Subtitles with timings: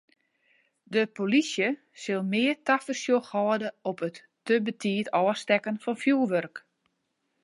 [0.93, 1.67] De polysje
[2.01, 6.55] sil mear tafersjoch hâlde op it te betiid ôfstekken fan fjoerwurk.